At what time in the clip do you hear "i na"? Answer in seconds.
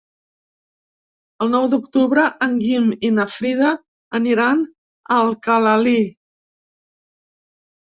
3.11-3.27